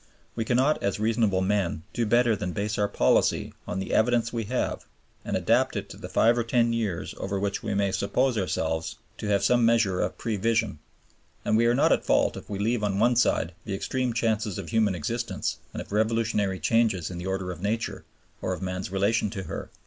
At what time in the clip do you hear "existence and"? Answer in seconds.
14.95-15.83